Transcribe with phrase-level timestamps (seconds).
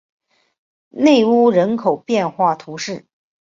[0.89, 3.05] 内乌人口变化图示